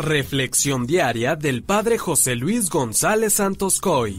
Reflexión 0.00 0.86
diaria 0.86 1.36
del 1.36 1.62
Padre 1.62 1.98
José 1.98 2.34
Luis 2.34 2.70
González 2.70 3.34
Santos 3.34 3.80
Coy. 3.80 4.18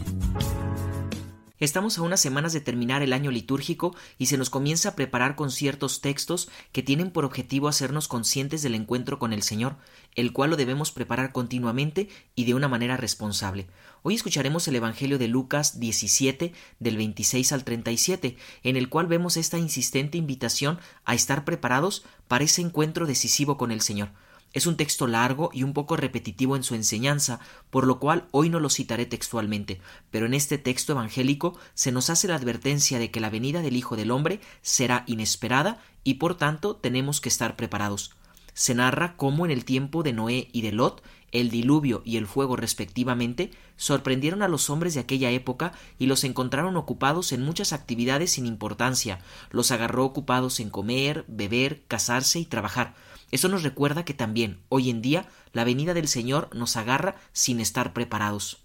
Estamos 1.58 1.98
a 1.98 2.02
unas 2.02 2.20
semanas 2.20 2.52
de 2.52 2.60
terminar 2.60 3.02
el 3.02 3.12
año 3.12 3.32
litúrgico 3.32 3.96
y 4.16 4.26
se 4.26 4.38
nos 4.38 4.48
comienza 4.48 4.90
a 4.90 4.94
preparar 4.94 5.34
con 5.34 5.50
ciertos 5.50 6.00
textos 6.00 6.48
que 6.70 6.84
tienen 6.84 7.10
por 7.10 7.24
objetivo 7.24 7.66
hacernos 7.66 8.06
conscientes 8.06 8.62
del 8.62 8.76
encuentro 8.76 9.18
con 9.18 9.32
el 9.32 9.42
Señor, 9.42 9.74
el 10.14 10.32
cual 10.32 10.50
lo 10.50 10.56
debemos 10.56 10.92
preparar 10.92 11.32
continuamente 11.32 12.08
y 12.36 12.44
de 12.44 12.54
una 12.54 12.68
manera 12.68 12.96
responsable. 12.96 13.66
Hoy 14.02 14.14
escucharemos 14.14 14.68
el 14.68 14.76
Evangelio 14.76 15.18
de 15.18 15.26
Lucas 15.26 15.80
17 15.80 16.52
del 16.78 16.96
26 16.96 17.50
al 17.50 17.64
37, 17.64 18.36
en 18.62 18.76
el 18.76 18.88
cual 18.88 19.08
vemos 19.08 19.36
esta 19.36 19.58
insistente 19.58 20.16
invitación 20.16 20.78
a 21.04 21.16
estar 21.16 21.44
preparados 21.44 22.04
para 22.28 22.44
ese 22.44 22.62
encuentro 22.62 23.06
decisivo 23.06 23.56
con 23.56 23.72
el 23.72 23.80
Señor. 23.80 24.10
Es 24.52 24.66
un 24.66 24.76
texto 24.76 25.06
largo 25.06 25.50
y 25.52 25.62
un 25.62 25.72
poco 25.72 25.96
repetitivo 25.96 26.56
en 26.56 26.62
su 26.62 26.74
enseñanza, 26.74 27.40
por 27.70 27.86
lo 27.86 27.98
cual 27.98 28.28
hoy 28.32 28.50
no 28.50 28.60
lo 28.60 28.68
citaré 28.68 29.06
textualmente, 29.06 29.80
pero 30.10 30.26
en 30.26 30.34
este 30.34 30.58
texto 30.58 30.92
evangélico 30.92 31.58
se 31.74 31.92
nos 31.92 32.10
hace 32.10 32.28
la 32.28 32.34
advertencia 32.34 32.98
de 32.98 33.10
que 33.10 33.20
la 33.20 33.30
venida 33.30 33.62
del 33.62 33.76
Hijo 33.76 33.96
del 33.96 34.10
Hombre 34.10 34.40
será 34.60 35.04
inesperada 35.06 35.82
y 36.04 36.14
por 36.14 36.36
tanto 36.36 36.76
tenemos 36.76 37.20
que 37.20 37.30
estar 37.30 37.56
preparados. 37.56 38.14
Se 38.54 38.74
narra 38.74 39.16
cómo 39.16 39.46
en 39.46 39.50
el 39.50 39.64
tiempo 39.64 40.02
de 40.02 40.12
Noé 40.12 40.48
y 40.52 40.60
de 40.60 40.72
Lot, 40.72 41.02
el 41.32 41.50
diluvio 41.50 42.02
y 42.04 42.16
el 42.18 42.26
fuego 42.26 42.56
respectivamente, 42.56 43.50
sorprendieron 43.76 44.42
a 44.42 44.48
los 44.48 44.70
hombres 44.70 44.94
de 44.94 45.00
aquella 45.00 45.30
época 45.30 45.72
y 45.98 46.06
los 46.06 46.24
encontraron 46.24 46.76
ocupados 46.76 47.32
en 47.32 47.42
muchas 47.42 47.72
actividades 47.72 48.32
sin 48.32 48.46
importancia, 48.46 49.18
los 49.50 49.70
agarró 49.70 50.04
ocupados 50.04 50.60
en 50.60 50.70
comer, 50.70 51.24
beber, 51.26 51.82
casarse 51.88 52.38
y 52.38 52.44
trabajar, 52.44 52.94
eso 53.32 53.48
nos 53.48 53.62
recuerda 53.62 54.04
que 54.04 54.12
también, 54.12 54.60
hoy 54.68 54.90
en 54.90 55.00
día, 55.00 55.26
la 55.52 55.64
venida 55.64 55.94
del 55.94 56.06
Señor 56.06 56.54
nos 56.54 56.76
agarra 56.76 57.16
sin 57.32 57.60
estar 57.60 57.94
preparados. 57.94 58.61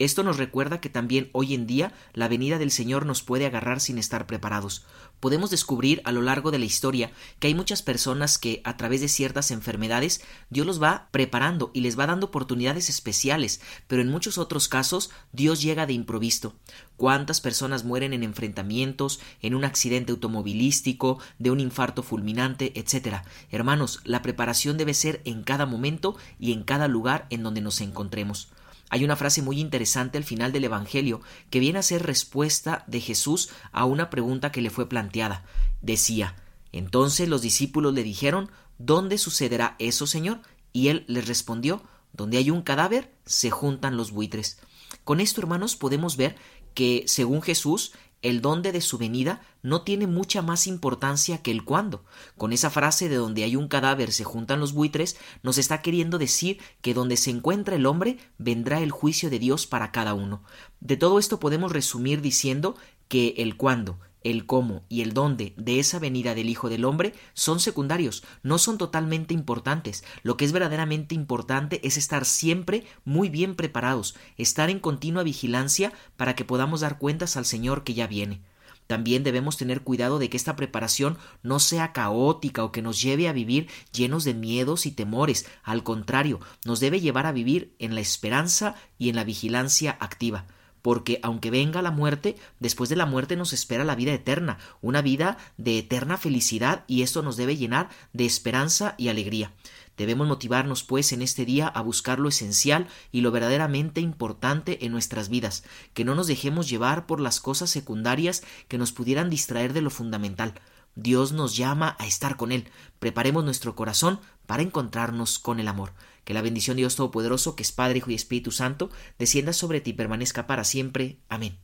Esto 0.00 0.22
nos 0.22 0.38
recuerda 0.38 0.80
que 0.80 0.88
también 0.88 1.28
hoy 1.32 1.52
en 1.52 1.66
día 1.66 1.92
la 2.14 2.26
venida 2.26 2.56
del 2.56 2.70
Señor 2.70 3.04
nos 3.04 3.22
puede 3.22 3.44
agarrar 3.44 3.80
sin 3.80 3.98
estar 3.98 4.26
preparados. 4.26 4.86
Podemos 5.20 5.50
descubrir 5.50 6.00
a 6.06 6.12
lo 6.12 6.22
largo 6.22 6.50
de 6.50 6.58
la 6.58 6.64
historia 6.64 7.12
que 7.38 7.48
hay 7.48 7.54
muchas 7.54 7.82
personas 7.82 8.38
que 8.38 8.62
a 8.64 8.78
través 8.78 9.02
de 9.02 9.08
ciertas 9.08 9.50
enfermedades 9.50 10.22
Dios 10.48 10.66
los 10.66 10.82
va 10.82 11.08
preparando 11.10 11.70
y 11.74 11.82
les 11.82 11.98
va 11.98 12.06
dando 12.06 12.28
oportunidades 12.28 12.88
especiales, 12.88 13.60
pero 13.88 14.00
en 14.00 14.08
muchos 14.08 14.38
otros 14.38 14.68
casos 14.68 15.10
Dios 15.32 15.60
llega 15.60 15.84
de 15.84 15.92
improviso. 15.92 16.54
¿Cuántas 16.96 17.42
personas 17.42 17.84
mueren 17.84 18.14
en 18.14 18.22
enfrentamientos, 18.22 19.20
en 19.42 19.54
un 19.54 19.66
accidente 19.66 20.12
automovilístico, 20.12 21.18
de 21.38 21.50
un 21.50 21.60
infarto 21.60 22.02
fulminante, 22.02 22.72
etcétera? 22.80 23.26
Hermanos, 23.50 24.00
la 24.04 24.22
preparación 24.22 24.78
debe 24.78 24.94
ser 24.94 25.20
en 25.26 25.42
cada 25.42 25.66
momento 25.66 26.16
y 26.38 26.52
en 26.52 26.62
cada 26.62 26.88
lugar 26.88 27.26
en 27.28 27.42
donde 27.42 27.60
nos 27.60 27.82
encontremos. 27.82 28.48
Hay 28.90 29.04
una 29.04 29.16
frase 29.16 29.40
muy 29.40 29.60
interesante 29.60 30.18
al 30.18 30.24
final 30.24 30.52
del 30.52 30.64
Evangelio 30.64 31.20
que 31.48 31.60
viene 31.60 31.78
a 31.78 31.82
ser 31.82 32.04
respuesta 32.04 32.84
de 32.88 33.00
Jesús 33.00 33.48
a 33.72 33.84
una 33.84 34.10
pregunta 34.10 34.52
que 34.52 34.60
le 34.60 34.70
fue 34.70 34.88
planteada. 34.88 35.44
Decía 35.80 36.36
Entonces 36.72 37.28
los 37.28 37.40
discípulos 37.40 37.94
le 37.94 38.02
dijeron 38.02 38.50
¿Dónde 38.78 39.16
sucederá 39.16 39.76
eso, 39.78 40.06
Señor? 40.06 40.40
Y 40.72 40.88
él 40.88 41.04
les 41.06 41.28
respondió 41.28 41.82
Donde 42.12 42.38
hay 42.38 42.50
un 42.50 42.62
cadáver, 42.62 43.14
se 43.24 43.50
juntan 43.50 43.96
los 43.96 44.10
buitres. 44.10 44.58
Con 45.04 45.20
esto, 45.20 45.40
hermanos, 45.40 45.76
podemos 45.76 46.16
ver 46.16 46.36
que, 46.74 47.04
según 47.06 47.42
Jesús, 47.42 47.92
el 48.22 48.40
dónde 48.40 48.72
de 48.72 48.80
su 48.80 48.98
venida 48.98 49.40
no 49.62 49.82
tiene 49.82 50.06
mucha 50.06 50.42
más 50.42 50.66
importancia 50.66 51.38
que 51.38 51.50
el 51.50 51.64
cuándo. 51.64 52.04
Con 52.36 52.52
esa 52.52 52.70
frase 52.70 53.08
de 53.08 53.16
donde 53.16 53.44
hay 53.44 53.56
un 53.56 53.68
cadáver 53.68 54.12
se 54.12 54.24
juntan 54.24 54.60
los 54.60 54.72
buitres, 54.72 55.16
nos 55.42 55.58
está 55.58 55.82
queriendo 55.82 56.18
decir 56.18 56.58
que 56.82 56.94
donde 56.94 57.16
se 57.16 57.30
encuentra 57.30 57.76
el 57.76 57.86
hombre 57.86 58.18
vendrá 58.38 58.80
el 58.80 58.90
juicio 58.90 59.30
de 59.30 59.38
Dios 59.38 59.66
para 59.66 59.92
cada 59.92 60.14
uno. 60.14 60.42
De 60.80 60.96
todo 60.96 61.18
esto 61.18 61.40
podemos 61.40 61.72
resumir 61.72 62.20
diciendo 62.20 62.76
que 63.08 63.34
el 63.38 63.56
cuándo, 63.56 63.98
el 64.22 64.46
cómo 64.46 64.84
y 64.88 65.02
el 65.02 65.12
dónde 65.14 65.54
de 65.56 65.78
esa 65.78 65.98
venida 65.98 66.34
del 66.34 66.48
Hijo 66.48 66.68
del 66.68 66.84
Hombre 66.84 67.14
son 67.34 67.60
secundarios, 67.60 68.22
no 68.42 68.58
son 68.58 68.78
totalmente 68.78 69.34
importantes. 69.34 70.04
Lo 70.22 70.36
que 70.36 70.44
es 70.44 70.52
verdaderamente 70.52 71.14
importante 71.14 71.86
es 71.86 71.96
estar 71.96 72.24
siempre 72.24 72.84
muy 73.04 73.28
bien 73.28 73.54
preparados, 73.54 74.16
estar 74.36 74.70
en 74.70 74.80
continua 74.80 75.22
vigilancia 75.22 75.92
para 76.16 76.34
que 76.34 76.44
podamos 76.44 76.80
dar 76.80 76.98
cuentas 76.98 77.36
al 77.36 77.46
Señor 77.46 77.84
que 77.84 77.94
ya 77.94 78.06
viene. 78.06 78.42
También 78.86 79.22
debemos 79.22 79.56
tener 79.56 79.82
cuidado 79.82 80.18
de 80.18 80.28
que 80.28 80.36
esta 80.36 80.56
preparación 80.56 81.16
no 81.44 81.60
sea 81.60 81.92
caótica 81.92 82.64
o 82.64 82.72
que 82.72 82.82
nos 82.82 83.00
lleve 83.00 83.28
a 83.28 83.32
vivir 83.32 83.68
llenos 83.92 84.24
de 84.24 84.34
miedos 84.34 84.84
y 84.84 84.90
temores. 84.90 85.46
Al 85.62 85.84
contrario, 85.84 86.40
nos 86.64 86.80
debe 86.80 87.00
llevar 87.00 87.24
a 87.26 87.32
vivir 87.32 87.72
en 87.78 87.94
la 87.94 88.00
esperanza 88.00 88.74
y 88.98 89.08
en 89.08 89.14
la 89.14 89.22
vigilancia 89.22 89.96
activa 90.00 90.46
porque 90.82 91.20
aunque 91.22 91.50
venga 91.50 91.82
la 91.82 91.90
muerte, 91.90 92.36
después 92.58 92.90
de 92.90 92.96
la 92.96 93.06
muerte 93.06 93.36
nos 93.36 93.52
espera 93.52 93.84
la 93.84 93.94
vida 93.94 94.12
eterna, 94.12 94.58
una 94.80 95.02
vida 95.02 95.38
de 95.56 95.78
eterna 95.78 96.16
felicidad 96.16 96.84
y 96.86 97.02
esto 97.02 97.22
nos 97.22 97.36
debe 97.36 97.56
llenar 97.56 97.88
de 98.12 98.26
esperanza 98.26 98.94
y 98.98 99.08
alegría. 99.08 99.52
Debemos 99.96 100.26
motivarnos, 100.26 100.82
pues, 100.82 101.12
en 101.12 101.20
este 101.20 101.44
día 101.44 101.68
a 101.68 101.82
buscar 101.82 102.18
lo 102.18 102.30
esencial 102.30 102.88
y 103.12 103.20
lo 103.20 103.32
verdaderamente 103.32 104.00
importante 104.00 104.86
en 104.86 104.92
nuestras 104.92 105.28
vidas, 105.28 105.62
que 105.92 106.06
no 106.06 106.14
nos 106.14 106.26
dejemos 106.26 106.70
llevar 106.70 107.04
por 107.04 107.20
las 107.20 107.38
cosas 107.38 107.68
secundarias 107.68 108.42
que 108.68 108.78
nos 108.78 108.92
pudieran 108.92 109.28
distraer 109.28 109.74
de 109.74 109.82
lo 109.82 109.90
fundamental. 109.90 110.54
Dios 110.94 111.32
nos 111.32 111.56
llama 111.56 111.96
a 111.98 112.06
estar 112.06 112.36
con 112.36 112.52
Él. 112.52 112.68
Preparemos 112.98 113.44
nuestro 113.44 113.74
corazón 113.74 114.20
para 114.46 114.62
encontrarnos 114.62 115.38
con 115.38 115.60
el 115.60 115.68
amor. 115.68 115.92
Que 116.24 116.34
la 116.34 116.42
bendición 116.42 116.76
de 116.76 116.82
Dios 116.82 116.96
Todopoderoso, 116.96 117.56
que 117.56 117.62
es 117.62 117.72
Padre, 117.72 117.98
Hijo 117.98 118.10
y 118.10 118.14
Espíritu 118.14 118.50
Santo, 118.50 118.90
descienda 119.18 119.52
sobre 119.52 119.80
ti 119.80 119.90
y 119.90 119.94
permanezca 119.94 120.46
para 120.46 120.64
siempre. 120.64 121.18
Amén. 121.28 121.58